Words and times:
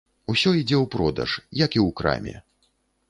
Усё 0.33 0.53
ідзе 0.61 0.77
ў 0.77 0.85
продаж, 0.95 1.35
як 1.65 1.71
і 1.79 1.85
ў 1.87 1.89
краме. 2.01 2.35